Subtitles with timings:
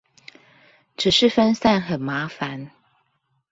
[0.97, 2.71] 只是分散很麻煩